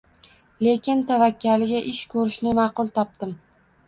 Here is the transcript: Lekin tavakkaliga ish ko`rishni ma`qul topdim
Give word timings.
Lekin 0.67 1.03
tavakkaliga 1.11 1.81
ish 1.91 1.99
ko`rishni 2.13 2.55
ma`qul 2.61 2.91
topdim 2.97 3.37